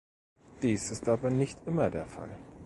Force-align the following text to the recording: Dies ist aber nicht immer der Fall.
Dies 0.63 0.89
ist 0.89 1.07
aber 1.07 1.29
nicht 1.29 1.59
immer 1.67 1.91
der 1.91 2.07
Fall. 2.07 2.35